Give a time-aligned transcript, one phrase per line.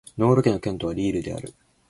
[0.17, 1.53] ノール県の県都はリールである